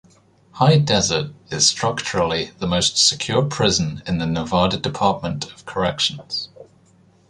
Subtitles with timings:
[0.53, 6.49] High Desert is structurally the most secure prison in the Nevada Department of Corrections.